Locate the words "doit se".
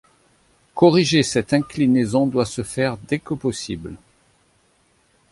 2.25-2.63